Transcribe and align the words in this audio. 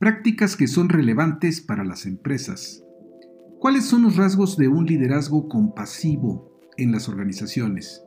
Prácticas 0.00 0.56
que 0.56 0.66
son 0.66 0.88
relevantes 0.88 1.60
para 1.60 1.84
las 1.84 2.06
empresas. 2.06 2.82
¿Cuáles 3.58 3.84
son 3.84 4.00
los 4.00 4.16
rasgos 4.16 4.56
de 4.56 4.66
un 4.66 4.86
liderazgo 4.86 5.46
compasivo 5.46 6.58
en 6.78 6.90
las 6.90 7.06
organizaciones? 7.06 8.02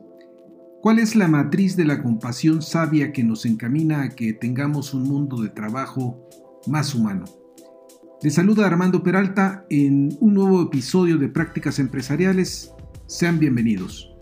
¿Cuál 0.82 0.98
es 0.98 1.14
la 1.14 1.28
matriz 1.28 1.76
de 1.76 1.84
la 1.84 2.02
compasión 2.02 2.62
sabia 2.62 3.12
que 3.12 3.22
nos 3.22 3.46
encamina 3.46 4.02
a 4.02 4.08
que 4.08 4.32
tengamos 4.32 4.92
un 4.92 5.04
mundo 5.04 5.40
de 5.40 5.50
trabajo 5.50 6.28
más 6.66 6.96
humano? 6.96 7.26
Les 8.22 8.34
saluda 8.34 8.66
Armando 8.66 9.04
Peralta 9.04 9.64
en 9.70 10.16
un 10.18 10.34
nuevo 10.34 10.62
episodio 10.62 11.16
de 11.16 11.28
Prácticas 11.28 11.78
Empresariales. 11.78 12.72
Sean 13.06 13.38
bienvenidos. 13.38 14.13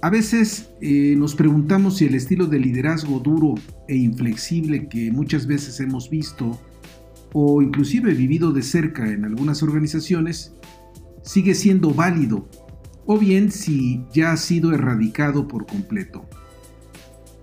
A 0.00 0.10
veces 0.10 0.70
eh, 0.80 1.16
nos 1.16 1.34
preguntamos 1.34 1.96
si 1.96 2.04
el 2.04 2.14
estilo 2.14 2.46
de 2.46 2.60
liderazgo 2.60 3.18
duro 3.18 3.56
e 3.88 3.96
inflexible 3.96 4.88
que 4.88 5.10
muchas 5.10 5.48
veces 5.48 5.80
hemos 5.80 6.08
visto 6.08 6.60
o 7.32 7.60
inclusive 7.62 8.14
vivido 8.14 8.52
de 8.52 8.62
cerca 8.62 9.10
en 9.10 9.24
algunas 9.24 9.60
organizaciones 9.64 10.54
sigue 11.22 11.54
siendo 11.54 11.92
válido 11.92 12.48
o 13.06 13.18
bien 13.18 13.50
si 13.50 14.04
ya 14.12 14.32
ha 14.32 14.36
sido 14.36 14.72
erradicado 14.72 15.48
por 15.48 15.66
completo. 15.66 16.28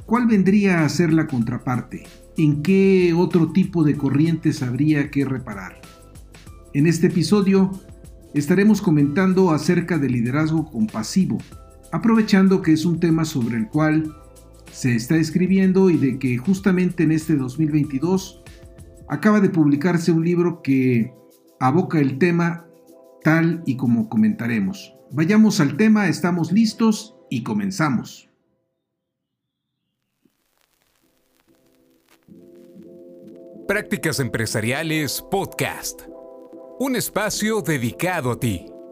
¿Cuál 0.06 0.26
vendría 0.26 0.86
a 0.86 0.90
ser 0.90 1.12
la 1.12 1.28
contraparte? 1.28 2.04
¿En 2.38 2.62
qué 2.64 3.14
otro 3.14 3.52
tipo 3.52 3.84
de 3.84 3.98
corrientes 3.98 4.64
habría 4.64 5.12
que 5.12 5.26
reparar? 5.26 5.82
En 6.74 6.88
este 6.88 7.08
episodio 7.08 7.72
estaremos 8.34 8.82
comentando 8.82 9.52
acerca 9.52 9.98
del 9.98 10.14
liderazgo 10.14 10.72
compasivo 10.72 11.38
aprovechando 11.96 12.62
que 12.62 12.74
es 12.74 12.84
un 12.84 13.00
tema 13.00 13.24
sobre 13.24 13.56
el 13.56 13.70
cual 13.70 14.14
se 14.70 14.96
está 14.96 15.16
escribiendo 15.16 15.90
y 15.90 15.98
de 15.98 16.20
que 16.20 16.38
justamente 16.38 17.04
en 17.04 17.14
este 17.14 17.38
2022 17.38 18.44
acaba 19.08 19.40
de 19.40 19.48
publicarse 19.48 20.12
un 20.12 20.26
libro 20.26 20.62
que 20.62 21.14
aboca 21.58 22.02
el 22.02 22.18
tema 22.18 22.68
tal 23.24 23.64
y 23.66 23.78
como 23.78 24.10
comentaremos. 24.10 24.94
Vayamos 25.12 25.62
al 25.62 25.78
tema, 25.78 26.10
estamos 26.10 26.52
listos 26.52 27.16
y 27.30 27.44
comenzamos. 27.44 28.30
Prácticas 33.70 34.20
Empresariales 34.20 35.24
Podcast. 35.32 36.02
Un 36.78 36.98
espacio 36.98 37.62
dedicado 37.62 38.32
a 38.32 38.40
ti. 38.40 38.75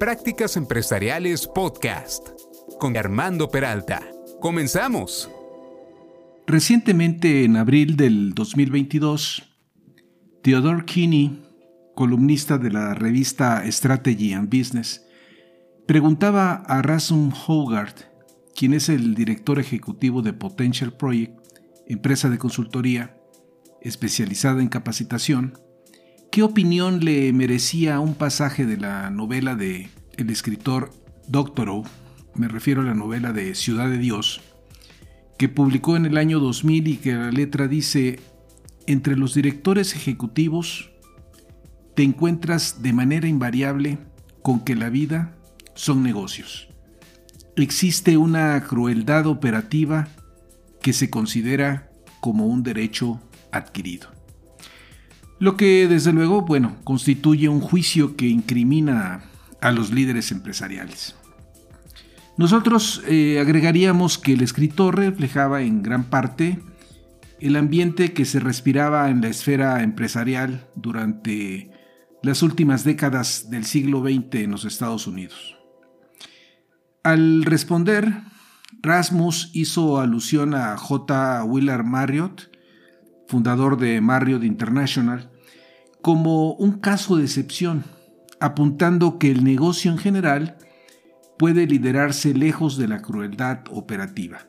Prácticas 0.00 0.56
Empresariales 0.56 1.46
Podcast 1.46 2.30
con 2.78 2.96
Armando 2.96 3.50
Peralta. 3.50 4.00
Comenzamos. 4.40 5.30
Recientemente, 6.46 7.44
en 7.44 7.58
abril 7.58 7.98
del 7.98 8.32
2022, 8.32 9.42
Theodore 10.42 10.86
Kinney, 10.86 11.42
columnista 11.94 12.56
de 12.56 12.70
la 12.70 12.94
revista 12.94 13.62
Strategy 13.70 14.32
and 14.32 14.48
Business, 14.48 15.06
preguntaba 15.86 16.54
a 16.54 16.80
Rasmus 16.80 17.34
Hogarth, 17.46 18.04
quien 18.56 18.72
es 18.72 18.88
el 18.88 19.14
director 19.14 19.58
ejecutivo 19.58 20.22
de 20.22 20.32
Potential 20.32 20.94
Project, 20.94 21.38
empresa 21.86 22.30
de 22.30 22.38
consultoría 22.38 23.18
especializada 23.82 24.62
en 24.62 24.68
capacitación, 24.68 25.58
¿Qué 26.30 26.44
opinión 26.44 27.04
le 27.04 27.32
merecía 27.32 27.98
un 27.98 28.14
pasaje 28.14 28.64
de 28.64 28.76
la 28.76 29.10
novela 29.10 29.56
de 29.56 29.90
el 30.16 30.30
escritor 30.30 30.92
Doctorow, 31.26 31.82
me 32.36 32.46
refiero 32.46 32.82
a 32.82 32.84
la 32.84 32.94
novela 32.94 33.32
de 33.32 33.56
Ciudad 33.56 33.88
de 33.88 33.98
Dios, 33.98 34.40
que 35.38 35.48
publicó 35.48 35.96
en 35.96 36.06
el 36.06 36.16
año 36.16 36.38
2000 36.38 36.86
y 36.86 36.96
que 36.98 37.14
la 37.14 37.32
letra 37.32 37.66
dice, 37.66 38.20
entre 38.86 39.16
los 39.16 39.34
directores 39.34 39.96
ejecutivos 39.96 40.92
te 41.96 42.04
encuentras 42.04 42.80
de 42.80 42.92
manera 42.92 43.26
invariable 43.26 43.98
con 44.42 44.60
que 44.60 44.76
la 44.76 44.88
vida 44.88 45.36
son 45.74 46.04
negocios. 46.04 46.68
Existe 47.56 48.16
una 48.16 48.62
crueldad 48.62 49.26
operativa 49.26 50.06
que 50.80 50.92
se 50.92 51.10
considera 51.10 51.90
como 52.20 52.46
un 52.46 52.62
derecho 52.62 53.20
adquirido. 53.50 54.19
Lo 55.40 55.56
que 55.56 55.88
desde 55.88 56.12
luego, 56.12 56.42
bueno, 56.42 56.76
constituye 56.84 57.48
un 57.48 57.60
juicio 57.60 58.14
que 58.14 58.28
incrimina 58.28 59.22
a 59.62 59.72
los 59.72 59.90
líderes 59.90 60.30
empresariales. 60.32 61.16
Nosotros 62.36 63.02
eh, 63.08 63.40
agregaríamos 63.40 64.18
que 64.18 64.34
el 64.34 64.42
escritor 64.42 64.96
reflejaba 64.96 65.62
en 65.62 65.82
gran 65.82 66.04
parte 66.04 66.60
el 67.40 67.56
ambiente 67.56 68.12
que 68.12 68.26
se 68.26 68.38
respiraba 68.38 69.08
en 69.08 69.22
la 69.22 69.28
esfera 69.28 69.82
empresarial 69.82 70.68
durante 70.74 71.70
las 72.22 72.42
últimas 72.42 72.84
décadas 72.84 73.48
del 73.50 73.64
siglo 73.64 74.02
XX 74.02 74.34
en 74.36 74.50
los 74.50 74.66
Estados 74.66 75.06
Unidos. 75.06 75.56
Al 77.02 77.44
responder, 77.44 78.24
Rasmus 78.82 79.50
hizo 79.54 80.00
alusión 80.00 80.54
a 80.54 80.76
J. 80.76 81.44
Willard 81.44 81.84
Marriott, 81.84 82.50
fundador 83.26 83.78
de 83.78 84.02
Marriott 84.02 84.44
International, 84.44 85.29
como 86.02 86.52
un 86.54 86.72
caso 86.72 87.16
de 87.16 87.24
excepción, 87.24 87.84
apuntando 88.40 89.18
que 89.18 89.30
el 89.30 89.44
negocio 89.44 89.90
en 89.90 89.98
general 89.98 90.56
puede 91.38 91.66
liderarse 91.66 92.34
lejos 92.34 92.76
de 92.76 92.88
la 92.88 93.02
crueldad 93.02 93.60
operativa. 93.70 94.46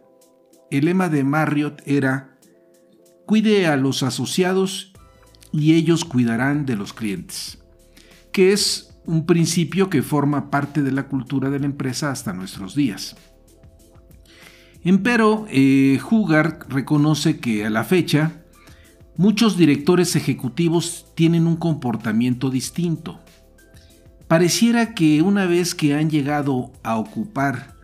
El 0.70 0.86
lema 0.86 1.10
de 1.10 1.24
Marriott 1.24 1.82
era, 1.86 2.38
cuide 3.26 3.68
a 3.68 3.76
los 3.76 4.04
asociados 4.04 4.94
y 5.52 5.74
ellos 5.74 6.06
cuidarán 6.06 6.66
de 6.66 6.76
los 6.76 6.94
clientes, 6.94 7.60
que 8.32 8.54
es 8.54 8.92
un 9.06 9.26
principio 9.26 9.90
que 9.90 10.02
forma 10.02 10.50
parte 10.50 10.82
de 10.82 10.92
la 10.92 11.08
cultura 11.08 11.50
de 11.50 11.60
la 11.60 11.66
empresa 11.66 12.12
hasta 12.12 12.34
nuestros 12.34 12.76
días. 12.76 13.16
Empero, 14.84 15.46
eh, 15.50 16.00
reconoce 16.70 17.40
que 17.40 17.66
a 17.66 17.70
la 17.70 17.84
fecha 17.84 18.41
Muchos 19.18 19.58
directores 19.58 20.16
ejecutivos 20.16 21.06
tienen 21.16 21.46
un 21.46 21.58
comportamiento 21.58 22.50
distinto. 22.50 23.20
Pareciera 24.28 24.94
que 24.94 25.22
una 25.22 25.46
vez 25.46 25.76
que 25.76 25.96
han 25.96 26.10
llegado 26.10 26.72
a 26.84 26.96
ocupar 26.96 27.76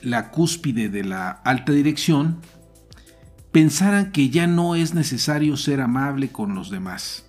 la 0.00 0.30
cúspide 0.30 0.88
de 0.88 1.02
la 1.02 1.30
alta 1.30 1.72
dirección, 1.72 2.38
pensaran 3.50 4.12
que 4.12 4.30
ya 4.30 4.46
no 4.46 4.76
es 4.76 4.94
necesario 4.94 5.56
ser 5.56 5.80
amable 5.80 6.28
con 6.28 6.54
los 6.54 6.70
demás. 6.70 7.26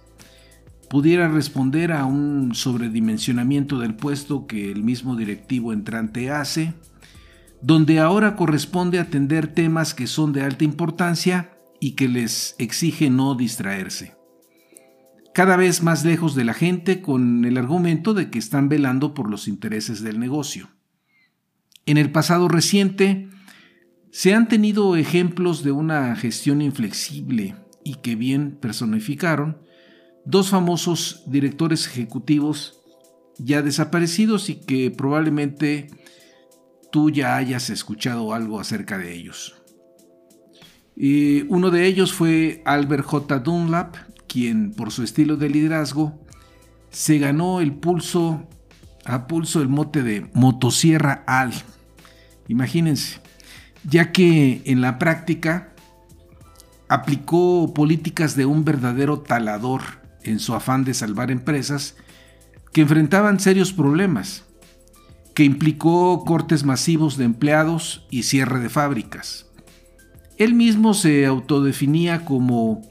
Pudiera 0.87 1.27
responder 1.27 1.91
a 1.91 2.05
un 2.05 2.53
sobredimensionamiento 2.53 3.79
del 3.79 3.95
puesto 3.95 4.45
que 4.45 4.71
el 4.71 4.83
mismo 4.83 5.15
directivo 5.15 5.73
entrante 5.73 6.29
hace, 6.29 6.75
donde 7.61 7.99
ahora 7.99 8.35
corresponde 8.35 8.99
atender 8.99 9.47
temas 9.47 9.95
que 9.95 10.05
son 10.05 10.31
de 10.31 10.43
alta 10.43 10.63
importancia 10.63 11.57
y 11.81 11.93
que 11.93 12.07
les 12.07 12.55
exige 12.59 13.09
no 13.09 13.35
distraerse. 13.35 14.13
Cada 15.33 15.57
vez 15.57 15.81
más 15.81 16.05
lejos 16.05 16.35
de 16.35 16.45
la 16.45 16.53
gente 16.53 17.01
con 17.01 17.43
el 17.43 17.57
argumento 17.57 18.13
de 18.13 18.29
que 18.29 18.37
están 18.37 18.69
velando 18.69 19.13
por 19.13 19.29
los 19.29 19.47
intereses 19.47 20.01
del 20.01 20.19
negocio. 20.19 20.69
En 21.87 21.97
el 21.97 22.11
pasado 22.11 22.47
reciente 22.47 23.29
se 24.11 24.35
han 24.35 24.47
tenido 24.47 24.95
ejemplos 24.95 25.63
de 25.63 25.71
una 25.71 26.15
gestión 26.15 26.61
inflexible 26.61 27.55
y 27.83 27.95
que 27.95 28.15
bien 28.15 28.59
personificaron 28.61 29.57
dos 30.23 30.51
famosos 30.51 31.23
directores 31.25 31.87
ejecutivos 31.87 32.79
ya 33.39 33.63
desaparecidos 33.63 34.49
y 34.49 34.55
que 34.55 34.91
probablemente 34.91 35.89
tú 36.91 37.09
ya 37.09 37.37
hayas 37.37 37.71
escuchado 37.71 38.35
algo 38.35 38.59
acerca 38.59 38.99
de 38.99 39.15
ellos 39.15 39.60
uno 40.95 41.71
de 41.71 41.85
ellos 41.85 42.13
fue 42.13 42.61
Albert 42.65 43.05
J. 43.05 43.39
Dunlap, 43.39 43.95
quien 44.27 44.71
por 44.71 44.91
su 44.91 45.03
estilo 45.03 45.37
de 45.37 45.49
liderazgo 45.49 46.19
se 46.89 47.17
ganó 47.17 47.61
el 47.61 47.73
pulso 47.73 48.47
a 49.05 49.27
pulso 49.27 49.61
el 49.61 49.67
mote 49.69 50.03
de 50.03 50.29
motosierra 50.33 51.23
Al. 51.25 51.53
Imagínense, 52.47 53.19
ya 53.83 54.11
que 54.11 54.61
en 54.65 54.81
la 54.81 54.99
práctica 54.99 55.73
aplicó 56.87 57.73
políticas 57.73 58.35
de 58.35 58.45
un 58.45 58.65
verdadero 58.65 59.21
talador 59.21 59.81
en 60.23 60.39
su 60.39 60.53
afán 60.53 60.83
de 60.83 60.93
salvar 60.93 61.31
empresas 61.31 61.95
que 62.73 62.81
enfrentaban 62.81 63.39
serios 63.39 63.73
problemas, 63.73 64.45
que 65.33 65.43
implicó 65.43 66.23
cortes 66.25 66.63
masivos 66.63 67.17
de 67.17 67.25
empleados 67.25 68.05
y 68.09 68.23
cierre 68.23 68.59
de 68.59 68.69
fábricas. 68.69 69.50
Él 70.37 70.53
mismo 70.53 70.93
se 70.93 71.25
autodefinía 71.25 72.25
como 72.25 72.81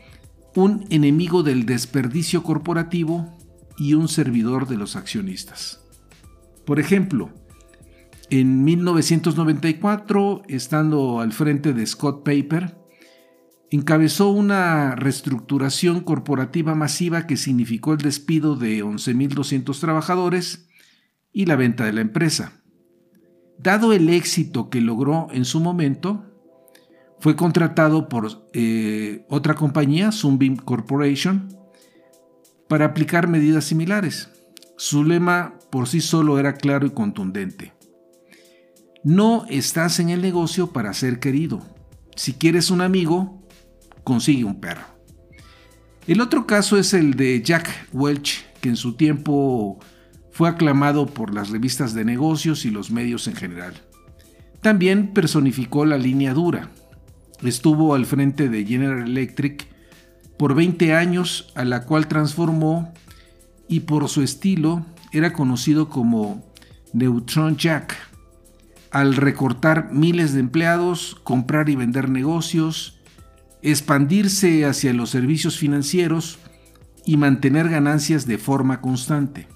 un 0.55 0.87
enemigo 0.91 1.43
del 1.43 1.67
desperdicio 1.67 2.43
corporativo 2.43 3.37
y 3.79 3.95
un 3.95 4.09
servidor 4.09 4.69
de 4.69 4.77
los 4.77 4.97
accionistas. 4.97 5.81
Por 6.65 6.79
ejemplo, 6.79 7.31
en 8.31 8.63
1994, 8.63 10.43
estando 10.49 11.21
al 11.21 11.33
frente 11.33 11.73
de 11.73 11.87
Scott 11.87 12.25
Paper, 12.25 12.79
encabezó 13.71 14.31
una 14.31 14.95
reestructuración 14.97 16.01
corporativa 16.01 16.75
masiva 16.75 17.27
que 17.27 17.37
significó 17.37 17.93
el 17.93 17.99
despido 17.99 18.57
de 18.57 18.85
11.200 18.85 19.81
trabajadores 19.81 20.69
y 21.33 21.47
la 21.47 21.57
venta 21.57 21.85
de 21.85 21.93
la 21.93 22.01
empresa. 22.01 22.63
Dado 23.59 23.93
el 23.93 24.09
éxito 24.09 24.71
que 24.71 24.81
logró 24.81 25.29
en 25.33 25.45
su 25.45 25.61
momento, 25.61 26.30
fue 27.21 27.37
contratado 27.37 28.09
por 28.09 28.49
eh, 28.55 29.25
otra 29.29 29.55
compañía, 29.55 30.11
Sunbeam 30.11 30.57
Corporation, 30.57 31.55
para 32.67 32.87
aplicar 32.87 33.29
medidas 33.29 33.65
similares. 33.65 34.31
Su 34.77 35.05
lema 35.05 35.59
por 35.71 35.87
sí 35.87 36.01
solo 36.01 36.39
era 36.39 36.55
claro 36.55 36.87
y 36.87 36.91
contundente. 36.91 37.75
No 39.05 39.45
estás 39.51 40.01
en 40.01 40.09
el 40.09 40.23
negocio 40.23 40.73
para 40.73 40.95
ser 40.95 41.21
querido. 41.21 41.61
Si 42.17 42.33
quieres 42.33 42.71
un 42.71 42.81
amigo, 42.81 43.43
consigue 44.03 44.45
un 44.45 44.61
perro. 44.61 44.85
El 46.07 46.23
otro 46.23 46.47
caso 46.47 46.79
es 46.79 46.95
el 46.95 47.15
de 47.15 47.43
Jack 47.43 47.89
Welch, 47.93 48.47
que 48.63 48.71
en 48.71 48.77
su 48.77 48.95
tiempo 48.95 49.79
fue 50.31 50.49
aclamado 50.49 51.07
por 51.07 51.35
las 51.35 51.51
revistas 51.51 51.93
de 51.93 52.05
negocios 52.05 52.65
y 52.65 52.71
los 52.71 52.91
medios 52.91 53.27
en 53.27 53.37
general. 53.37 53.75
También 54.63 55.13
personificó 55.13 55.85
la 55.85 55.99
línea 55.99 56.35
dura, 56.35 56.71
Estuvo 57.43 57.95
al 57.95 58.05
frente 58.05 58.49
de 58.49 58.65
General 58.67 59.03
Electric 59.03 59.67
por 60.37 60.55
20 60.55 60.95
años, 60.95 61.53
a 61.55 61.65
la 61.65 61.85
cual 61.85 62.07
transformó 62.07 62.93
y 63.69 63.81
por 63.81 64.09
su 64.09 64.23
estilo 64.23 64.85
era 65.13 65.33
conocido 65.33 65.89
como 65.89 66.45
Neutron 66.93 67.57
Jack. 67.57 67.97
Al 68.91 69.17
recortar 69.17 69.91
miles 69.93 70.35
de 70.35 70.41
empleados, 70.41 71.17
comprar 71.23 71.69
y 71.69 71.77
vender 71.77 72.11
negocios, 72.11 73.01
expandirse 73.63 74.67
hacia 74.67 74.93
los 74.93 75.11
servicios 75.11 75.57
financieros 75.57 76.39
y 77.07 77.17
mantener 77.17 77.69
ganancias 77.69 78.27
de 78.27 78.37
forma 78.37 78.81
constante. 78.81 79.47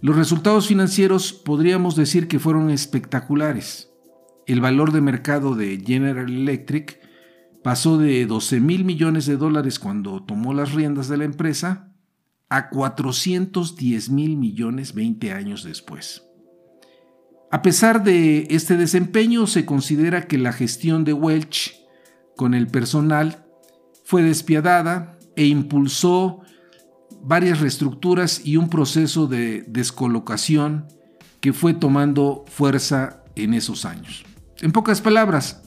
Los 0.00 0.16
resultados 0.16 0.66
financieros 0.66 1.32
podríamos 1.32 1.94
decir 1.94 2.26
que 2.26 2.38
fueron 2.38 2.70
espectaculares 2.70 3.89
el 4.52 4.60
valor 4.60 4.90
de 4.90 5.00
mercado 5.00 5.54
de 5.54 5.78
General 5.78 6.28
Electric 6.28 6.98
pasó 7.62 7.98
de 7.98 8.26
12 8.26 8.58
mil 8.58 8.84
millones 8.84 9.26
de 9.26 9.36
dólares 9.36 9.78
cuando 9.78 10.24
tomó 10.24 10.54
las 10.54 10.72
riendas 10.72 11.08
de 11.08 11.18
la 11.18 11.24
empresa 11.24 11.92
a 12.48 12.68
410 12.68 14.10
mil 14.10 14.36
millones 14.36 14.92
20 14.94 15.32
años 15.32 15.62
después. 15.62 16.24
A 17.52 17.62
pesar 17.62 18.02
de 18.02 18.48
este 18.50 18.76
desempeño, 18.76 19.46
se 19.46 19.64
considera 19.64 20.26
que 20.26 20.38
la 20.38 20.52
gestión 20.52 21.04
de 21.04 21.12
Welch 21.12 21.76
con 22.36 22.54
el 22.54 22.66
personal 22.66 23.44
fue 24.04 24.22
despiadada 24.22 25.16
e 25.36 25.46
impulsó 25.46 26.40
varias 27.22 27.60
reestructuras 27.60 28.44
y 28.44 28.56
un 28.56 28.68
proceso 28.68 29.28
de 29.28 29.62
descolocación 29.68 30.88
que 31.40 31.52
fue 31.52 31.72
tomando 31.72 32.44
fuerza 32.48 33.22
en 33.36 33.54
esos 33.54 33.84
años. 33.84 34.24
En 34.62 34.72
pocas 34.72 35.00
palabras, 35.00 35.62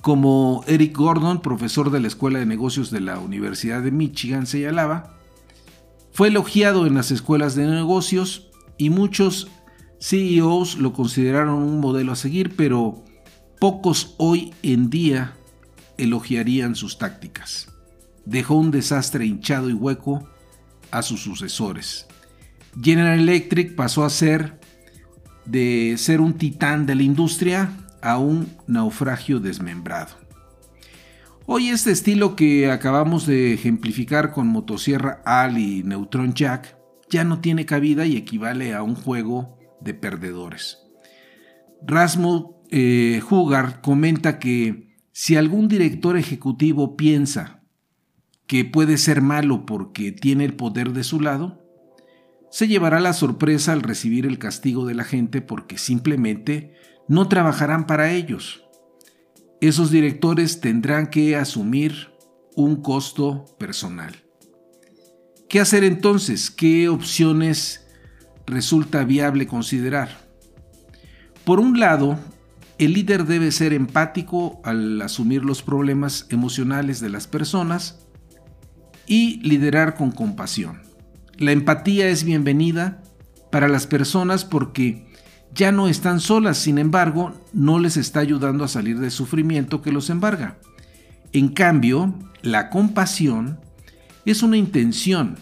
como 0.00 0.64
Eric 0.66 0.96
Gordon, 0.96 1.40
profesor 1.40 1.90
de 1.92 2.00
la 2.00 2.08
Escuela 2.08 2.40
de 2.40 2.46
Negocios 2.46 2.90
de 2.90 3.00
la 3.00 3.20
Universidad 3.20 3.80
de 3.80 3.92
Michigan, 3.92 4.46
señalaba, 4.46 5.16
fue 6.12 6.28
elogiado 6.28 6.86
en 6.86 6.94
las 6.94 7.12
escuelas 7.12 7.54
de 7.54 7.66
negocios 7.66 8.50
y 8.76 8.90
muchos 8.90 9.48
CEOs 10.00 10.78
lo 10.78 10.92
consideraron 10.92 11.62
un 11.62 11.78
modelo 11.78 12.10
a 12.10 12.16
seguir, 12.16 12.56
pero 12.56 13.04
pocos 13.60 14.16
hoy 14.18 14.52
en 14.64 14.90
día 14.90 15.36
elogiarían 15.96 16.74
sus 16.74 16.98
tácticas. 16.98 17.68
Dejó 18.24 18.56
un 18.56 18.72
desastre 18.72 19.26
hinchado 19.26 19.70
y 19.70 19.74
hueco 19.74 20.28
a 20.90 21.02
sus 21.02 21.22
sucesores. 21.22 22.08
General 22.82 23.18
Electric 23.18 23.76
pasó 23.76 24.04
a 24.04 24.10
ser 24.10 24.59
de 25.50 25.94
ser 25.98 26.20
un 26.20 26.34
titán 26.34 26.86
de 26.86 26.94
la 26.94 27.02
industria 27.02 27.72
a 28.02 28.18
un 28.18 28.48
naufragio 28.66 29.40
desmembrado. 29.40 30.14
Hoy 31.46 31.68
este 31.68 31.90
estilo 31.90 32.36
que 32.36 32.70
acabamos 32.70 33.26
de 33.26 33.54
ejemplificar 33.54 34.30
con 34.30 34.46
motosierra 34.46 35.20
AL 35.24 35.58
y 35.58 35.82
Neutron 35.82 36.34
Jack 36.34 36.76
ya 37.08 37.24
no 37.24 37.40
tiene 37.40 37.66
cabida 37.66 38.06
y 38.06 38.16
equivale 38.16 38.72
a 38.72 38.84
un 38.84 38.94
juego 38.94 39.58
de 39.80 39.94
perdedores. 39.94 40.78
Rasmus 41.84 42.44
eh, 42.70 43.20
comenta 43.82 44.38
que 44.38 44.94
si 45.10 45.34
algún 45.34 45.66
director 45.66 46.16
ejecutivo 46.16 46.96
piensa 46.96 47.64
que 48.46 48.64
puede 48.64 48.96
ser 48.96 49.22
malo 49.22 49.66
porque 49.66 50.12
tiene 50.12 50.44
el 50.44 50.54
poder 50.54 50.92
de 50.92 51.02
su 51.02 51.20
lado, 51.20 51.59
se 52.50 52.66
llevará 52.66 53.00
la 53.00 53.12
sorpresa 53.12 53.72
al 53.72 53.82
recibir 53.82 54.26
el 54.26 54.38
castigo 54.38 54.84
de 54.84 54.94
la 54.94 55.04
gente 55.04 55.40
porque 55.40 55.78
simplemente 55.78 56.74
no 57.08 57.28
trabajarán 57.28 57.86
para 57.86 58.12
ellos. 58.12 58.64
Esos 59.60 59.90
directores 59.90 60.60
tendrán 60.60 61.08
que 61.08 61.36
asumir 61.36 62.08
un 62.56 62.76
costo 62.82 63.44
personal. 63.58 64.14
¿Qué 65.48 65.60
hacer 65.60 65.84
entonces? 65.84 66.50
¿Qué 66.50 66.88
opciones 66.88 67.86
resulta 68.46 69.04
viable 69.04 69.46
considerar? 69.46 70.28
Por 71.44 71.60
un 71.60 71.78
lado, 71.78 72.18
el 72.78 72.94
líder 72.94 73.26
debe 73.26 73.52
ser 73.52 73.72
empático 73.72 74.60
al 74.64 75.00
asumir 75.02 75.44
los 75.44 75.62
problemas 75.62 76.26
emocionales 76.30 77.00
de 77.00 77.10
las 77.10 77.26
personas 77.26 78.06
y 79.06 79.40
liderar 79.40 79.94
con 79.94 80.10
compasión. 80.12 80.89
La 81.40 81.52
empatía 81.52 82.10
es 82.10 82.24
bienvenida 82.24 83.02
para 83.50 83.66
las 83.66 83.86
personas 83.86 84.44
porque 84.44 85.06
ya 85.54 85.72
no 85.72 85.88
están 85.88 86.20
solas, 86.20 86.58
sin 86.58 86.76
embargo, 86.76 87.32
no 87.54 87.78
les 87.78 87.96
está 87.96 88.20
ayudando 88.20 88.62
a 88.62 88.68
salir 88.68 88.98
del 88.98 89.10
sufrimiento 89.10 89.80
que 89.80 89.90
los 89.90 90.10
embarga. 90.10 90.58
En 91.32 91.48
cambio, 91.48 92.14
la 92.42 92.68
compasión 92.68 93.58
es 94.26 94.42
una 94.42 94.58
intención, 94.58 95.38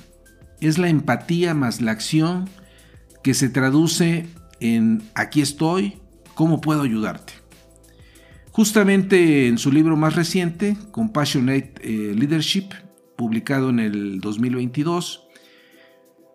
es 0.61 0.79
la 0.79 0.89
empatía 0.89 1.53
más 1.53 1.81
la 1.81 1.91
acción 1.91 2.49
que 3.25 3.35
se 3.35 3.49
traduce 3.49 4.29
en 4.61 5.03
aquí 5.17 5.41
estoy, 5.41 5.97
¿cómo 6.37 6.61
puedo 6.61 6.83
ayudarte? 6.83 7.33
Justamente 8.53 9.49
en 9.49 9.59
su 9.59 9.73
libro 9.73 9.97
más 9.97 10.15
reciente, 10.15 10.77
Compassionate 10.93 11.75
eh, 11.83 12.15
Leadership, 12.15 12.69
publicado 13.17 13.71
en 13.71 13.81
el 13.81 14.21
2022, 14.21 15.28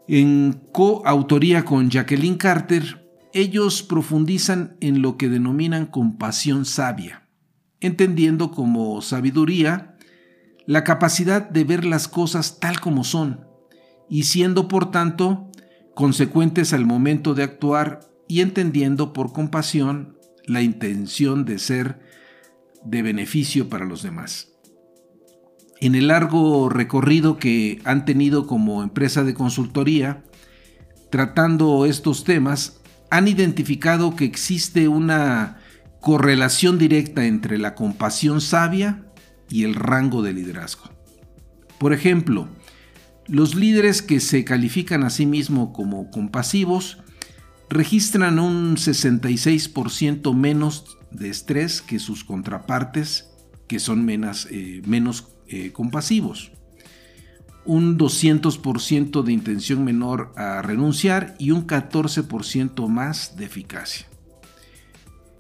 en 0.08 0.62
coautoría 0.72 1.66
con 1.66 1.90
Jacqueline 1.90 2.38
Carter, 2.38 3.10
ellos 3.34 3.84
profundizan 3.84 4.78
en 4.80 5.02
lo 5.02 5.18
que 5.18 5.30
denominan 5.30 5.86
compasión 5.86 6.66
sabia, 6.66 7.28
entendiendo 7.80 8.52
como 8.52 9.02
sabiduría 9.02 9.98
la 10.66 10.84
capacidad 10.84 11.50
de 11.50 11.64
ver 11.64 11.86
las 11.86 12.08
cosas 12.08 12.60
tal 12.60 12.80
como 12.80 13.04
son 13.04 13.48
y 14.10 14.24
siendo 14.24 14.68
por 14.68 14.92
tanto 14.92 15.50
consecuentes 15.96 16.74
al 16.74 16.86
momento 16.86 17.34
de 17.34 17.44
actuar 17.44 18.02
y 18.28 18.42
entendiendo 18.42 19.14
por 19.14 19.34
compasión 19.34 20.18
la 20.46 20.62
intención 20.62 21.46
de 21.46 21.60
ser 21.60 22.00
de 22.86 23.02
beneficio 23.02 23.70
para 23.70 23.86
los 23.86 24.04
demás 24.04 24.53
en 25.86 25.96
el 25.96 26.08
largo 26.08 26.70
recorrido 26.70 27.38
que 27.38 27.82
han 27.84 28.06
tenido 28.06 28.48
como 28.48 28.84
empresa 28.84 29.26
de 29.26 29.34
consultoría, 29.34 30.24
tratando 31.10 31.86
estos 31.86 32.24
temas, 32.24 32.80
han 33.12 33.28
identificado 33.28 34.16
que 34.16 34.24
existe 34.24 34.88
una 34.88 35.58
correlación 36.00 36.78
directa 36.78 37.26
entre 37.26 37.58
la 37.58 37.76
compasión 37.76 38.40
sabia 38.40 39.04
y 39.50 39.66
el 39.66 39.76
rango 39.76 40.22
de 40.22 40.34
liderazgo. 40.34 40.90
Por 41.80 41.94
ejemplo, 41.94 42.48
Los 43.26 43.56
líderes 43.56 44.02
que 44.02 44.20
se 44.20 44.44
califican 44.44 45.04
a 45.04 45.10
sí 45.10 45.26
mismos 45.26 45.70
como 45.74 46.12
compasivos 46.12 46.98
registran 47.70 48.38
un 48.38 48.76
66% 48.76 50.34
menos 50.36 50.98
de 51.10 51.30
estrés 51.30 51.82
que 51.82 52.00
sus 52.00 52.26
contrapartes 52.26 53.30
que 53.68 53.80
son 53.80 54.04
menos, 54.04 54.48
eh, 54.52 54.82
menos 54.86 55.33
eh, 55.48 55.72
compasivos. 55.72 56.52
Un 57.66 57.98
200% 57.98 59.24
de 59.24 59.32
intención 59.32 59.84
menor 59.84 60.34
a 60.36 60.62
renunciar 60.62 61.36
y 61.40 61.52
un 61.52 61.66
14% 61.66 62.88
más 62.88 63.38
de 63.38 63.46
eficacia. 63.46 64.08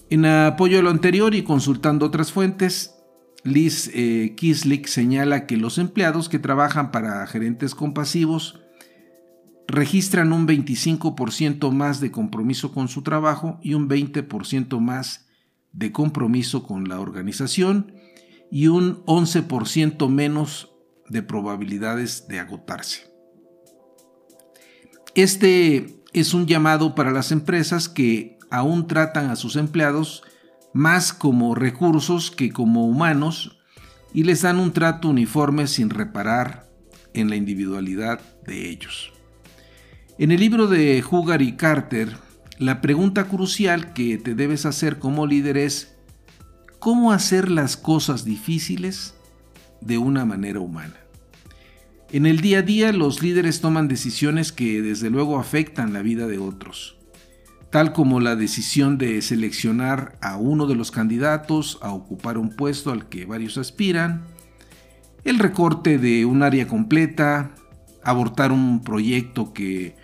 En 0.10 0.26
apoyo 0.26 0.80
a 0.80 0.82
lo 0.82 0.90
anterior 0.90 1.36
y 1.36 1.44
consultando 1.44 2.06
otras 2.06 2.32
fuentes, 2.32 2.96
Liz 3.44 3.92
eh, 3.94 4.36
señala 4.86 5.46
que 5.46 5.58
los 5.58 5.78
empleados 5.78 6.30
que 6.30 6.40
trabajan 6.40 6.92
para 6.92 7.26
gerentes 7.28 7.76
compasivos 7.76 8.62
registran 9.68 10.32
un 10.32 10.48
25% 10.48 11.72
más 11.72 12.00
de 12.00 12.12
compromiso 12.12 12.72
con 12.72 12.88
su 12.88 13.02
trabajo 13.02 13.60
y 13.62 13.74
un 13.74 13.90
20% 13.90 14.80
más 14.80 15.28
de 15.72 15.92
compromiso 15.92 16.64
con 16.64 16.88
la 16.88 17.00
organización 17.00 17.94
y 18.54 18.68
un 18.68 19.04
11% 19.06 20.08
menos 20.10 20.70
de 21.10 21.24
probabilidades 21.24 22.28
de 22.28 22.40
agotarse. 22.40 23.12
Este 25.16 26.04
es 26.14 26.36
un 26.36 26.46
llamado 26.46 26.94
para 26.94 27.10
las 27.10 27.32
empresas 27.32 27.90
que 27.90 28.38
aún 28.52 28.86
tratan 28.86 29.32
a 29.32 29.36
sus 29.36 29.56
empleados 29.56 30.22
más 30.72 31.14
como 31.14 31.56
recursos 31.56 32.30
que 32.30 32.52
como 32.52 32.86
humanos 32.86 33.58
y 34.14 34.24
les 34.24 34.44
dan 34.44 34.60
un 34.60 34.72
trato 34.72 35.10
uniforme 35.10 35.66
sin 35.66 35.90
reparar 35.90 36.70
en 37.16 37.32
la 37.32 37.36
individualidad 37.36 38.22
de 38.46 38.70
ellos. 38.70 39.14
En 40.20 40.32
el 40.32 40.40
libro 40.40 40.68
de 40.68 41.04
Hugar 41.10 41.42
y 41.42 41.54
Carter, 41.54 42.18
la 42.60 42.82
pregunta 42.82 43.24
crucial 43.24 43.94
que 43.94 44.20
te 44.20 44.36
debes 44.36 44.68
hacer 44.68 45.00
como 45.00 45.26
líder 45.26 45.58
es, 45.58 45.93
¿cómo 46.84 47.14
hacer 47.14 47.50
las 47.50 47.78
cosas 47.78 48.26
difíciles 48.26 49.14
de 49.80 49.98
una 49.98 50.26
manera 50.26 50.60
humana? 50.60 50.98
En 52.12 52.26
el 52.26 52.42
día 52.42 52.60
a 52.60 52.62
día 52.62 52.92
los 52.92 53.22
líderes 53.22 53.62
toman 53.62 53.88
decisiones 53.88 54.52
que 54.52 54.82
desde 54.82 55.10
luego 55.10 55.40
afectan 55.40 55.94
la 55.94 56.02
vida 56.02 56.28
de 56.28 56.40
otros 56.40 56.98
tal 57.70 57.94
como 57.94 58.20
la 58.20 58.36
decisión 58.36 58.98
de 58.98 59.22
seleccionar 59.22 60.18
a 60.22 60.36
uno 60.36 60.68
de 60.68 60.76
los 60.76 60.92
candidatos 60.92 61.80
a 61.82 61.94
ocupar 61.94 62.38
un 62.38 62.50
puesto 62.50 62.92
al 62.92 63.10
que 63.10 63.26
varios 63.26 63.58
aspiran, 63.58 64.26
el 65.24 65.40
recorte 65.40 65.98
de 65.98 66.26
un 66.26 66.44
área 66.44 66.68
completa, 66.68 67.56
abortar 68.04 68.52
un 68.52 68.84
proyecto 68.84 69.54
que 69.54 69.96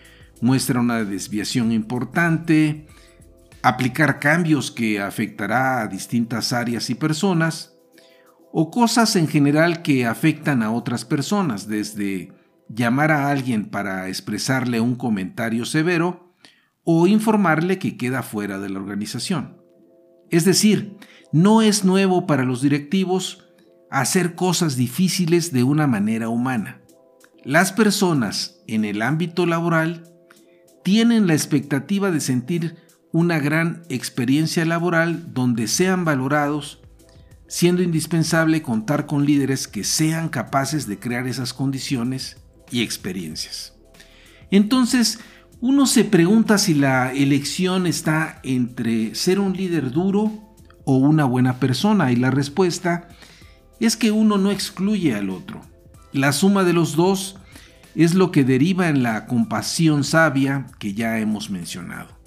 muestra 0.41 0.79
una 0.79 1.03
desviación 1.03 1.71
importante, 1.71 2.87
aplicar 3.61 4.19
cambios 4.19 4.71
que 4.71 5.01
afectará 5.01 5.81
a 5.81 5.87
distintas 5.87 6.53
áreas 6.53 6.89
y 6.89 6.95
personas, 6.95 7.75
o 8.51 8.71
cosas 8.71 9.15
en 9.15 9.27
general 9.27 9.81
que 9.81 10.05
afectan 10.05 10.63
a 10.63 10.71
otras 10.71 11.05
personas, 11.05 11.67
desde 11.67 12.33
llamar 12.67 13.11
a 13.11 13.29
alguien 13.29 13.69
para 13.69 14.07
expresarle 14.07 14.79
un 14.79 14.95
comentario 14.95 15.65
severo, 15.65 16.33
o 16.83 17.05
informarle 17.05 17.77
que 17.77 17.97
queda 17.97 18.23
fuera 18.23 18.59
de 18.59 18.69
la 18.69 18.79
organización. 18.79 19.57
Es 20.31 20.45
decir, 20.45 20.97
no 21.31 21.61
es 21.61 21.83
nuevo 21.85 22.25
para 22.25 22.43
los 22.43 22.61
directivos 22.61 23.45
hacer 23.91 24.35
cosas 24.35 24.75
difíciles 24.75 25.51
de 25.51 25.63
una 25.63 25.87
manera 25.87 26.29
humana. 26.29 26.81
Las 27.43 27.71
personas 27.71 28.61
en 28.67 28.85
el 28.85 29.01
ámbito 29.01 29.45
laboral 29.45 30.03
tienen 30.83 31.27
la 31.27 31.33
expectativa 31.33 32.11
de 32.11 32.19
sentir 32.19 32.77
una 33.11 33.39
gran 33.39 33.83
experiencia 33.89 34.65
laboral 34.65 35.33
donde 35.33 35.67
sean 35.67 36.05
valorados, 36.05 36.79
siendo 37.47 37.81
indispensable 37.81 38.61
contar 38.61 39.07
con 39.07 39.25
líderes 39.25 39.67
que 39.67 39.83
sean 39.83 40.29
capaces 40.29 40.87
de 40.87 40.99
crear 40.99 41.27
esas 41.27 41.53
condiciones 41.53 42.37
y 42.71 42.81
experiencias. 42.81 43.73
Entonces, 44.51 45.19
uno 45.59 45.87
se 45.87 46.05
pregunta 46.05 46.57
si 46.57 46.73
la 46.73 47.11
elección 47.11 47.87
está 47.87 48.39
entre 48.43 49.15
ser 49.15 49.39
un 49.39 49.53
líder 49.53 49.91
duro 49.91 50.55
o 50.85 50.95
una 50.97 51.25
buena 51.25 51.59
persona 51.59 52.11
y 52.11 52.15
la 52.15 52.31
respuesta 52.31 53.09
es 53.79 53.97
que 53.97 54.11
uno 54.11 54.37
no 54.37 54.51
excluye 54.51 55.15
al 55.15 55.29
otro. 55.29 55.61
La 56.13 56.31
suma 56.31 56.63
de 56.63 56.73
los 56.73 56.95
dos 56.95 57.37
es 57.95 58.13
lo 58.13 58.31
que 58.31 58.43
deriva 58.43 58.89
en 58.89 59.03
la 59.03 59.25
compasión 59.25 60.03
sabia 60.03 60.67
que 60.79 60.93
ya 60.93 61.19
hemos 61.19 61.49
mencionado. 61.49 62.18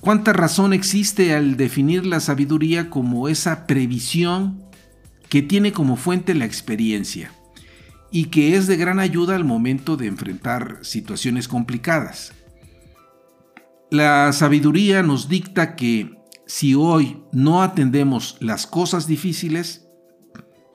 ¿Cuánta 0.00 0.32
razón 0.32 0.72
existe 0.72 1.34
al 1.34 1.56
definir 1.56 2.06
la 2.06 2.20
sabiduría 2.20 2.88
como 2.88 3.28
esa 3.28 3.66
previsión 3.66 4.62
que 5.28 5.42
tiene 5.42 5.72
como 5.72 5.96
fuente 5.96 6.34
la 6.34 6.44
experiencia? 6.44 7.32
y 8.10 8.26
que 8.26 8.56
es 8.56 8.66
de 8.66 8.76
gran 8.76 8.98
ayuda 8.98 9.36
al 9.36 9.44
momento 9.44 9.96
de 9.96 10.06
enfrentar 10.06 10.78
situaciones 10.82 11.48
complicadas. 11.48 12.32
La 13.90 14.32
sabiduría 14.32 15.02
nos 15.02 15.28
dicta 15.28 15.76
que 15.76 16.18
si 16.46 16.74
hoy 16.74 17.22
no 17.32 17.62
atendemos 17.62 18.36
las 18.40 18.66
cosas 18.66 19.06
difíciles, 19.06 19.86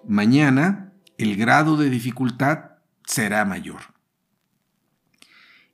mañana 0.07 0.93
el 1.17 1.35
grado 1.35 1.77
de 1.77 1.89
dificultad 1.89 2.77
será 3.05 3.45
mayor. 3.45 3.92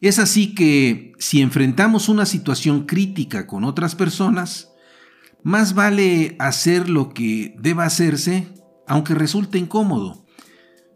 Es 0.01 0.17
así 0.17 0.55
que 0.55 1.13
si 1.19 1.41
enfrentamos 1.41 2.07
una 2.07 2.25
situación 2.25 2.85
crítica 2.85 3.47
con 3.47 3.65
otras 3.65 3.95
personas, 3.95 4.69
más 5.43 5.73
vale 5.73 6.35
hacer 6.39 6.89
lo 6.89 7.09
que 7.13 7.55
deba 7.59 7.85
hacerse, 7.85 8.47
aunque 8.87 9.13
resulte 9.13 9.57
incómodo, 9.57 10.25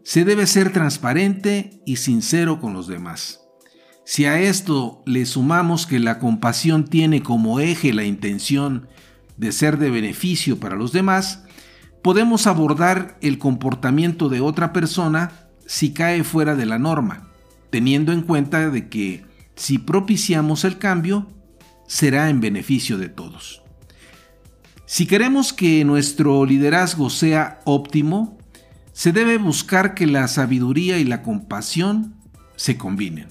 se 0.04 0.24
debe 0.24 0.46
ser 0.46 0.72
transparente 0.72 1.82
y 1.84 1.96
sincero 1.96 2.60
con 2.60 2.72
los 2.72 2.86
demás. 2.86 3.40
Si 4.06 4.26
a 4.26 4.38
esto 4.40 5.02
le 5.06 5.24
sumamos 5.24 5.86
que 5.86 5.98
la 5.98 6.18
compasión 6.18 6.84
tiene 6.84 7.22
como 7.22 7.60
eje 7.60 7.94
la 7.94 8.04
intención 8.04 8.88
de 9.38 9.50
ser 9.50 9.78
de 9.78 9.90
beneficio 9.90 10.60
para 10.60 10.76
los 10.76 10.92
demás, 10.92 11.44
podemos 12.02 12.46
abordar 12.46 13.18
el 13.22 13.38
comportamiento 13.38 14.28
de 14.28 14.40
otra 14.40 14.72
persona 14.72 15.48
si 15.66 15.94
cae 15.94 16.22
fuera 16.22 16.54
de 16.54 16.66
la 16.66 16.78
norma, 16.78 17.33
teniendo 17.74 18.12
en 18.12 18.22
cuenta 18.22 18.70
de 18.70 18.88
que 18.88 19.24
si 19.56 19.78
propiciamos 19.78 20.62
el 20.62 20.78
cambio, 20.78 21.26
será 21.88 22.30
en 22.30 22.40
beneficio 22.40 22.98
de 22.98 23.08
todos. 23.08 23.64
Si 24.86 25.06
queremos 25.06 25.52
que 25.52 25.84
nuestro 25.84 26.46
liderazgo 26.46 27.10
sea 27.10 27.60
óptimo, 27.64 28.38
se 28.92 29.10
debe 29.10 29.38
buscar 29.38 29.94
que 29.94 30.06
la 30.06 30.28
sabiduría 30.28 30.98
y 30.98 31.04
la 31.04 31.22
compasión 31.22 32.14
se 32.54 32.78
combinen. 32.78 33.26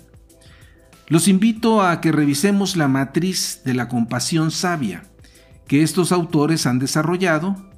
Los 1.07 1.29
invito 1.29 1.81
a 1.81 2.01
que 2.01 2.11
revisemos 2.11 2.75
la 2.75 2.89
matriz 2.89 3.61
de 3.63 3.75
la 3.75 3.87
compasión 3.87 4.51
sabia 4.51 5.03
que 5.69 5.83
estos 5.83 6.11
autores 6.11 6.65
han 6.65 6.79
desarrollado. 6.79 7.71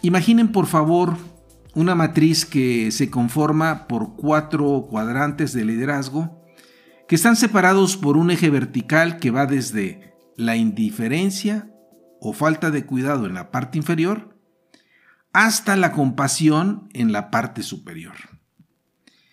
Imaginen 0.00 0.50
por 0.50 0.64
favor 0.64 1.18
una 1.74 1.94
matriz 1.94 2.44
que 2.44 2.90
se 2.90 3.10
conforma 3.10 3.86
por 3.88 4.16
cuatro 4.16 4.86
cuadrantes 4.88 5.52
de 5.52 5.64
liderazgo 5.64 6.44
que 7.08 7.16
están 7.16 7.36
separados 7.36 7.96
por 7.96 8.16
un 8.16 8.30
eje 8.30 8.50
vertical 8.50 9.18
que 9.18 9.30
va 9.30 9.46
desde 9.46 10.14
la 10.36 10.56
indiferencia 10.56 11.70
o 12.20 12.32
falta 12.32 12.70
de 12.70 12.86
cuidado 12.86 13.26
en 13.26 13.34
la 13.34 13.50
parte 13.50 13.78
inferior 13.78 14.38
hasta 15.32 15.76
la 15.76 15.92
compasión 15.92 16.88
en 16.94 17.12
la 17.12 17.30
parte 17.30 17.62
superior. 17.62 18.14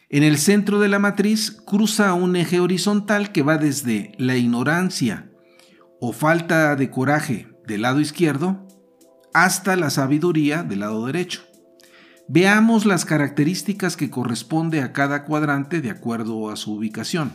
En 0.09 0.23
el 0.23 0.37
centro 0.37 0.79
de 0.79 0.89
la 0.89 0.99
matriz 0.99 1.61
cruza 1.65 2.13
un 2.13 2.35
eje 2.35 2.59
horizontal 2.59 3.31
que 3.31 3.43
va 3.43 3.57
desde 3.57 4.11
la 4.17 4.35
ignorancia 4.35 5.31
o 6.01 6.11
falta 6.11 6.75
de 6.75 6.89
coraje 6.89 7.47
del 7.65 7.83
lado 7.83 8.01
izquierdo 8.01 8.67
hasta 9.33 9.75
la 9.77 9.89
sabiduría 9.89 10.63
del 10.63 10.81
lado 10.81 11.05
derecho. 11.05 11.43
Veamos 12.33 12.85
las 12.85 13.03
características 13.03 13.97
que 13.97 14.09
corresponde 14.09 14.79
a 14.79 14.93
cada 14.93 15.25
cuadrante 15.25 15.81
de 15.81 15.89
acuerdo 15.89 16.49
a 16.49 16.55
su 16.55 16.75
ubicación. 16.75 17.33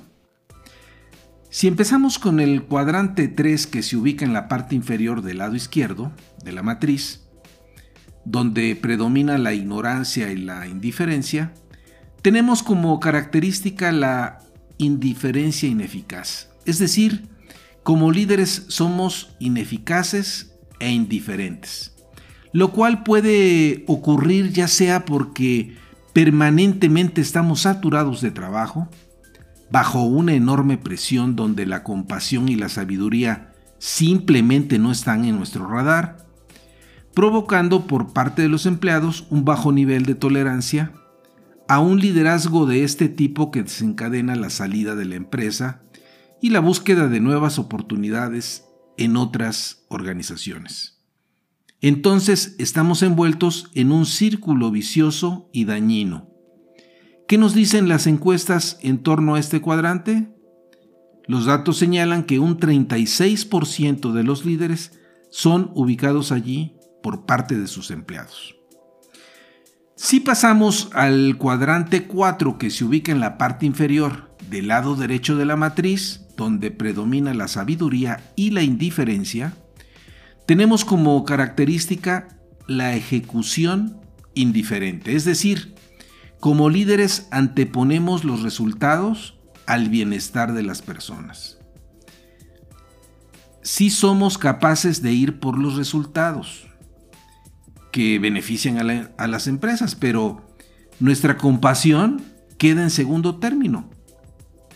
Si 1.50 1.68
empezamos 1.68 2.18
con 2.18 2.40
el 2.40 2.62
cuadrante 2.62 3.28
3 3.28 3.66
que 3.66 3.82
se 3.82 3.98
ubica 3.98 4.24
en 4.24 4.32
la 4.32 4.48
parte 4.48 4.74
inferior 4.74 5.20
del 5.20 5.36
lado 5.36 5.54
izquierdo 5.54 6.12
de 6.42 6.52
la 6.52 6.62
matriz, 6.62 7.28
donde 8.24 8.74
predomina 8.74 9.36
la 9.36 9.52
ignorancia 9.52 10.32
y 10.32 10.36
la 10.36 10.66
indiferencia, 10.66 11.52
tenemos 12.22 12.62
como 12.62 12.98
característica 12.98 13.92
la 13.92 14.38
indiferencia 14.78 15.68
ineficaz. 15.68 16.48
Es 16.64 16.78
decir, 16.78 17.28
como 17.82 18.12
líderes 18.12 18.64
somos 18.68 19.36
ineficaces 19.40 20.54
e 20.80 20.90
indiferentes. 20.90 21.95
Lo 22.52 22.72
cual 22.72 23.02
puede 23.02 23.84
ocurrir 23.86 24.52
ya 24.52 24.68
sea 24.68 25.04
porque 25.04 25.76
permanentemente 26.12 27.20
estamos 27.20 27.62
saturados 27.62 28.20
de 28.20 28.30
trabajo, 28.30 28.88
bajo 29.70 30.02
una 30.02 30.32
enorme 30.32 30.78
presión 30.78 31.36
donde 31.36 31.66
la 31.66 31.82
compasión 31.82 32.48
y 32.48 32.54
la 32.54 32.68
sabiduría 32.68 33.52
simplemente 33.78 34.78
no 34.78 34.92
están 34.92 35.24
en 35.24 35.36
nuestro 35.36 35.68
radar, 35.68 36.26
provocando 37.14 37.86
por 37.86 38.12
parte 38.12 38.42
de 38.42 38.48
los 38.48 38.66
empleados 38.66 39.26
un 39.30 39.44
bajo 39.44 39.72
nivel 39.72 40.06
de 40.06 40.14
tolerancia 40.14 40.92
a 41.68 41.80
un 41.80 42.00
liderazgo 42.00 42.66
de 42.66 42.84
este 42.84 43.08
tipo 43.08 43.50
que 43.50 43.62
desencadena 43.62 44.36
la 44.36 44.50
salida 44.50 44.94
de 44.94 45.04
la 45.04 45.16
empresa 45.16 45.82
y 46.40 46.50
la 46.50 46.60
búsqueda 46.60 47.08
de 47.08 47.20
nuevas 47.20 47.58
oportunidades 47.58 48.64
en 48.96 49.16
otras 49.16 49.84
organizaciones. 49.88 50.95
Entonces 51.87 52.57
estamos 52.59 53.05
envueltos 53.05 53.71
en 53.73 53.93
un 53.93 54.07
círculo 54.07 54.73
vicioso 54.73 55.49
y 55.52 55.66
dañino. 55.66 56.28
¿Qué 57.28 57.38
nos 57.38 57.55
dicen 57.55 57.88
las 57.88 58.09
encuestas 58.09 58.76
en 58.81 59.05
torno 59.05 59.37
a 59.37 59.38
este 59.38 59.61
cuadrante? 59.61 60.28
Los 61.28 61.45
datos 61.45 61.76
señalan 61.76 62.25
que 62.25 62.40
un 62.40 62.59
36% 62.59 64.11
de 64.11 64.25
los 64.25 64.45
líderes 64.45 64.99
son 65.31 65.71
ubicados 65.76 66.33
allí 66.33 66.75
por 67.05 67.25
parte 67.25 67.57
de 67.57 67.69
sus 67.69 67.93
empleados. 67.93 68.57
Si 69.95 70.19
pasamos 70.19 70.90
al 70.93 71.37
cuadrante 71.38 72.09
4 72.09 72.59
que 72.59 72.71
se 72.71 72.85
ubica 72.85 73.12
en 73.12 73.21
la 73.21 73.38
parte 73.38 73.64
inferior 73.64 74.37
del 74.50 74.66
lado 74.66 74.97
derecho 74.97 75.37
de 75.37 75.45
la 75.45 75.55
matriz, 75.55 76.26
donde 76.37 76.73
predomina 76.73 77.33
la 77.33 77.47
sabiduría 77.47 78.33
y 78.35 78.50
la 78.50 78.64
indiferencia, 78.64 79.57
tenemos 80.46 80.84
como 80.84 81.24
característica 81.24 82.28
la 82.68 82.94
ejecución 82.94 84.00
indiferente, 84.34 85.16
es 85.16 85.24
decir, 85.24 85.74
como 86.40 86.70
líderes 86.70 87.26
anteponemos 87.30 88.24
los 88.24 88.42
resultados 88.42 89.38
al 89.66 89.88
bienestar 89.88 90.52
de 90.52 90.62
las 90.62 90.82
personas. 90.82 91.58
Si 93.62 93.90
somos 93.90 94.38
capaces 94.38 95.02
de 95.02 95.12
ir 95.12 95.40
por 95.40 95.58
los 95.58 95.74
resultados 95.74 96.68
que 97.90 98.20
benefician 98.20 98.78
a, 98.78 99.10
a 99.18 99.26
las 99.26 99.48
empresas, 99.48 99.96
pero 99.96 100.46
nuestra 101.00 101.36
compasión 101.36 102.22
queda 102.58 102.82
en 102.82 102.90
segundo 102.90 103.36
término, 103.36 103.90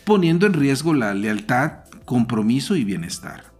poniendo 0.03 0.45
en 0.45 0.53
riesgo 0.53 0.93
la 0.93 1.13
lealtad, 1.13 1.85
compromiso 2.03 2.75
y 2.75 2.83
bienestar. 2.83 3.50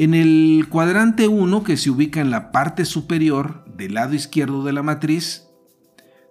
En 0.00 0.14
el 0.14 0.66
cuadrante 0.70 1.28
1, 1.28 1.62
que 1.62 1.76
se 1.76 1.90
ubica 1.90 2.22
en 2.22 2.30
la 2.30 2.52
parte 2.52 2.86
superior 2.86 3.66
del 3.76 3.92
lado 3.92 4.14
izquierdo 4.14 4.64
de 4.64 4.72
la 4.72 4.82
matriz, 4.82 5.46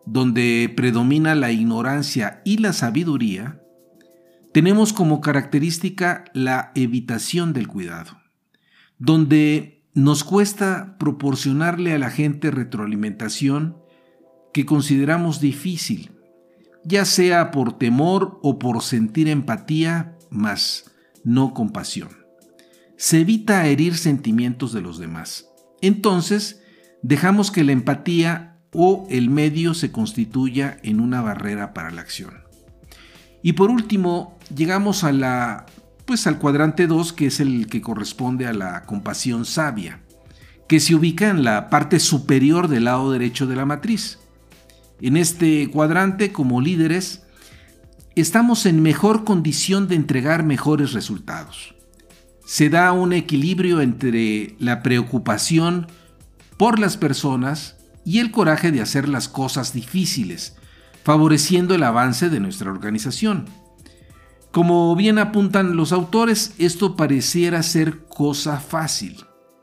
donde 0.08 0.74
predomina 0.76 1.36
la 1.36 1.52
ignorancia 1.52 2.42
y 2.44 2.58
la 2.58 2.74
sabiduría, 2.74 3.62
tenemos 4.56 4.92
como 4.92 5.22
característica 5.22 6.26
la 6.34 6.72
evitación 6.74 7.54
del 7.54 7.68
cuidado, 7.68 8.18
donde 8.98 9.84
nos 9.94 10.24
cuesta 10.24 10.98
proporcionarle 10.98 11.94
a 11.94 12.00
la 12.00 12.10
gente 12.10 12.50
retroalimentación 12.50 13.78
que 14.52 14.66
consideramos 14.66 15.42
difícil, 15.42 16.10
ya 16.84 17.06
sea 17.06 17.52
por 17.52 17.78
temor 17.78 18.40
o 18.42 18.58
por 18.58 18.82
sentir 18.82 19.28
empatía, 19.28 20.18
más 20.32 20.90
no 21.24 21.54
compasión. 21.54 22.19
Se 23.00 23.22
evita 23.22 23.66
herir 23.66 23.96
sentimientos 23.98 24.74
de 24.74 24.82
los 24.82 25.00
demás. 25.00 25.48
Entonces, 25.80 26.62
dejamos 27.02 27.50
que 27.50 27.64
la 27.64 27.72
empatía 27.72 28.58
o 28.74 29.08
el 29.10 29.30
medio 29.30 29.74
se 29.74 29.90
constituya 29.90 30.78
en 30.84 31.00
una 31.00 31.22
barrera 31.22 31.74
para 31.74 31.92
la 31.92 32.02
acción. 32.02 32.44
Y 33.42 33.54
por 33.54 33.70
último, 33.70 34.38
llegamos 34.54 35.06
a 35.06 35.14
la 35.14 35.66
pues 36.04 36.28
al 36.28 36.40
cuadrante 36.40 36.88
2, 36.88 37.14
que 37.14 37.28
es 37.28 37.40
el 37.40 37.68
que 37.68 37.80
corresponde 37.80 38.48
a 38.48 38.54
la 38.54 38.84
compasión 38.84 39.46
sabia, 39.46 40.02
que 40.68 40.82
se 40.82 40.94
ubica 40.94 41.30
en 41.30 41.46
la 41.46 41.70
parte 41.70 42.02
superior 42.02 42.68
del 42.68 42.84
lado 42.84 43.14
derecho 43.14 43.48
de 43.48 43.56
la 43.56 43.66
matriz. 43.66 44.20
En 45.00 45.16
este 45.16 45.72
cuadrante, 45.72 46.34
como 46.34 46.60
líderes, 46.60 47.24
estamos 48.18 48.66
en 48.66 48.82
mejor 48.82 49.24
condición 49.24 49.88
de 49.88 49.96
entregar 49.96 50.44
mejores 50.44 50.92
resultados. 50.92 51.79
Se 52.50 52.72
da 52.72 52.94
un 52.94 53.14
equilibrio 53.14 53.80
entre 53.80 54.56
la 54.58 54.82
preocupación 54.82 55.86
por 56.58 56.80
las 56.80 56.98
personas 56.98 57.78
y 58.04 58.18
el 58.18 58.32
coraje 58.32 58.72
de 58.72 58.82
hacer 58.82 59.08
las 59.08 59.30
cosas 59.30 59.72
difíciles, 59.72 60.58
favoreciendo 61.04 61.76
el 61.76 61.84
avance 61.84 62.28
de 62.28 62.40
nuestra 62.40 62.72
organización. 62.72 63.46
Como 64.50 64.96
bien 64.96 65.20
apuntan 65.20 65.78
los 65.78 65.92
autores, 65.92 66.56
esto 66.58 66.96
pareciera 66.96 67.62
ser 67.62 68.06
cosa 68.06 68.60
fácil. 68.60 69.18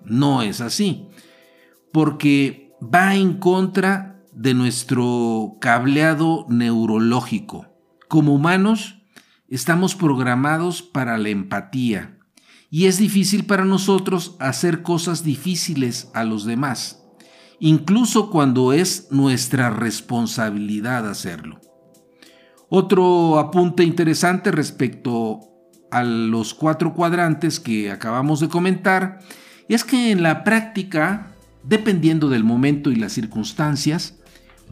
No 0.04 0.42
es 0.42 0.60
así, 0.60 1.08
porque 1.92 2.70
va 2.80 3.16
en 3.16 3.38
contra 3.40 4.22
de 4.30 4.54
nuestro 4.54 5.56
cableado 5.60 6.46
neurológico. 6.48 7.66
Como 8.06 8.32
humanos, 8.32 9.02
estamos 9.48 9.96
programados 9.96 10.82
para 10.82 11.18
la 11.18 11.30
empatía 11.30 12.15
y 12.70 12.86
es 12.86 12.98
difícil 12.98 13.46
para 13.46 13.64
nosotros 13.64 14.36
hacer 14.38 14.82
cosas 14.82 15.24
difíciles 15.24 16.10
a 16.14 16.24
los 16.24 16.44
demás 16.44 17.02
incluso 17.58 18.30
cuando 18.30 18.72
es 18.72 19.08
nuestra 19.10 19.70
responsabilidad 19.70 21.08
hacerlo. 21.08 21.60
Otro 22.68 23.38
apunte 23.38 23.84
interesante 23.84 24.50
respecto 24.50 25.40
a 25.90 26.02
los 26.02 26.52
cuatro 26.52 26.94
cuadrantes 26.94 27.60
que 27.60 27.90
acabamos 27.90 28.40
de 28.40 28.48
comentar 28.48 29.20
es 29.68 29.84
que 29.84 30.10
en 30.10 30.22
la 30.22 30.44
práctica, 30.44 31.34
dependiendo 31.62 32.28
del 32.28 32.44
momento 32.44 32.90
y 32.90 32.96
las 32.96 33.12
circunstancias, 33.12 34.18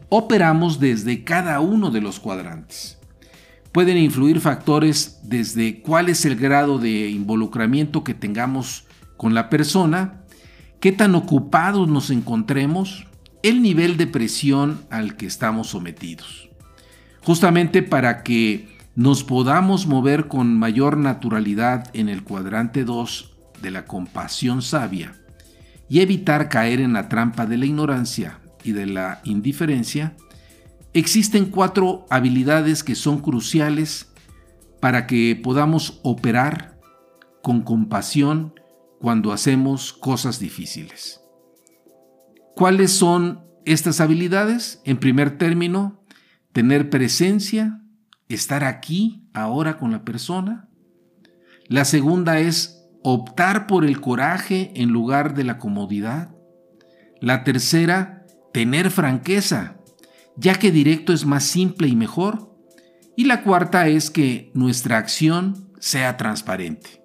operamos 0.09 0.79
desde 0.79 1.23
cada 1.23 1.59
uno 1.61 1.89
de 1.89 2.01
los 2.01 2.19
cuadrantes. 2.19 2.99
Pueden 3.75 3.97
influir 3.97 4.39
factores 4.39 5.19
desde 5.23 5.81
cuál 5.81 6.07
es 6.07 6.23
el 6.23 6.37
grado 6.37 6.79
de 6.79 7.09
involucramiento 7.09 8.05
que 8.05 8.13
tengamos 8.13 8.85
con 9.17 9.33
la 9.33 9.49
persona, 9.49 10.21
qué 10.79 10.93
tan 10.93 11.13
ocupados 11.13 11.89
nos 11.89 12.09
encontremos, 12.09 13.05
el 13.43 13.61
nivel 13.61 13.97
de 13.97 14.07
presión 14.07 14.79
al 14.89 15.17
que 15.17 15.25
estamos 15.25 15.67
sometidos. 15.67 16.47
Justamente 17.21 17.83
para 17.83 18.23
que 18.23 18.77
nos 18.95 19.25
podamos 19.25 19.87
mover 19.87 20.29
con 20.29 20.57
mayor 20.57 20.95
naturalidad 20.95 21.89
en 21.91 22.07
el 22.07 22.23
cuadrante 22.23 22.85
2 22.85 23.35
de 23.61 23.71
la 23.71 23.83
compasión 23.83 24.61
sabia 24.61 25.15
y 25.89 25.99
evitar 25.99 26.47
caer 26.47 26.79
en 26.79 26.93
la 26.93 27.09
trampa 27.09 27.45
de 27.45 27.57
la 27.57 27.65
ignorancia 27.65 28.39
y 28.63 28.71
de 28.71 28.85
la 28.85 29.19
indiferencia, 29.25 30.15
existen 30.95 31.47
cuatro 31.47 32.05
habilidades 32.09 32.81
que 32.81 32.95
son 32.95 33.19
cruciales 33.19 34.13
para 34.79 35.07
que 35.07 35.35
podamos 35.35 35.99
operar 36.03 36.79
con 37.43 37.61
compasión 37.61 38.53
cuando 39.01 39.33
hacemos 39.33 39.91
cosas 39.91 40.39
difíciles. 40.39 41.21
¿Cuáles 42.55 42.91
son 42.91 43.43
estas 43.65 43.99
habilidades? 43.99 44.81
En 44.85 44.97
primer 44.97 45.37
término, 45.37 46.01
tener 46.53 46.89
presencia, 46.89 47.81
estar 48.29 48.63
aquí, 48.63 49.27
ahora 49.33 49.77
con 49.77 49.91
la 49.91 50.05
persona. 50.05 50.69
La 51.67 51.83
segunda 51.83 52.39
es 52.39 52.87
optar 53.03 53.67
por 53.67 53.83
el 53.83 53.99
coraje 53.99 54.71
en 54.75 54.91
lugar 54.91 55.35
de 55.35 55.43
la 55.43 55.57
comodidad. 55.57 56.33
La 57.19 57.43
tercera, 57.43 58.25
tener 58.53 58.91
franqueza, 58.91 59.75
ya 60.37 60.55
que 60.55 60.71
directo 60.71 61.13
es 61.13 61.25
más 61.25 61.43
simple 61.43 61.87
y 61.87 61.95
mejor. 61.95 62.53
Y 63.15 63.25
la 63.25 63.43
cuarta 63.43 63.87
es 63.87 64.09
que 64.09 64.51
nuestra 64.53 64.97
acción 64.97 65.69
sea 65.79 66.17
transparente. 66.17 67.01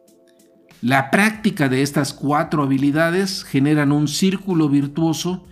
La 0.83 1.11
práctica 1.11 1.69
de 1.69 1.83
estas 1.83 2.15
cuatro 2.15 2.63
habilidades 2.63 3.45
generan 3.45 3.93
un 3.93 4.09
círculo 4.09 4.69
virtuoso 4.69 5.47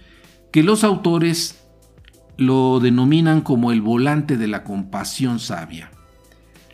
que 0.50 0.62
los 0.62 0.84
autores 0.84 1.62
lo 2.38 2.80
denominan 2.80 3.42
como 3.42 3.70
el 3.72 3.82
volante 3.82 4.36
de 4.36 4.48
la 4.48 4.64
compasión 4.64 5.38
sabia. 5.38 5.90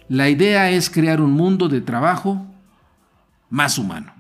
La 0.09 0.29
idea 0.29 0.71
es 0.71 0.91
crear 0.91 1.21
un 1.21 1.33
mundo 1.33 1.69
de 1.69 1.81
trabajo 1.81 2.47
más 3.51 3.79
humano. 3.79 4.14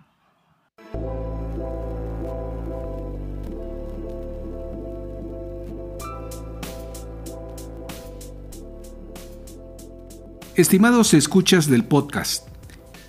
Estimados 10.56 11.14
escuchas 11.14 11.66
del 11.66 11.82
podcast, 11.82 12.46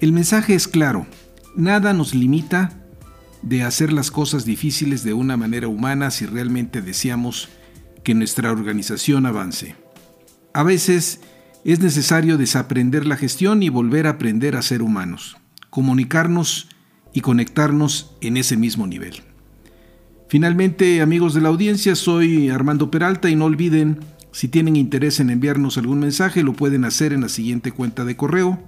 el 0.01 0.13
mensaje 0.13 0.55
es 0.55 0.67
claro, 0.67 1.05
nada 1.55 1.93
nos 1.93 2.15
limita 2.15 2.71
de 3.43 3.61
hacer 3.61 3.93
las 3.93 4.09
cosas 4.09 4.45
difíciles 4.45 5.03
de 5.03 5.13
una 5.13 5.37
manera 5.37 5.67
humana 5.67 6.09
si 6.09 6.25
realmente 6.25 6.81
deseamos 6.81 7.49
que 8.03 8.15
nuestra 8.15 8.51
organización 8.51 9.27
avance. 9.27 9.75
A 10.53 10.63
veces 10.63 11.21
es 11.63 11.81
necesario 11.81 12.39
desaprender 12.39 13.05
la 13.05 13.15
gestión 13.15 13.61
y 13.61 13.69
volver 13.69 14.07
a 14.07 14.11
aprender 14.11 14.55
a 14.55 14.63
ser 14.63 14.81
humanos, 14.81 15.37
comunicarnos 15.69 16.69
y 17.13 17.21
conectarnos 17.21 18.15
en 18.21 18.37
ese 18.37 18.57
mismo 18.57 18.87
nivel. 18.87 19.21
Finalmente, 20.29 20.99
amigos 20.99 21.35
de 21.35 21.41
la 21.41 21.49
audiencia, 21.49 21.95
soy 21.95 22.49
Armando 22.49 22.89
Peralta 22.89 23.29
y 23.29 23.35
no 23.35 23.45
olviden, 23.45 23.99
si 24.35 24.47
tienen 24.49 24.75
interés 24.75 25.21
en 25.21 25.29
enviarnos 25.29 25.77
algún 25.77 25.99
mensaje, 25.99 26.43
lo 26.43 26.51
pueden 26.51 26.83
hacer 26.83 27.13
en 27.13 27.21
la 27.21 27.29
siguiente 27.29 27.71
cuenta 27.71 28.03
de 28.03 28.17
correo, 28.17 28.61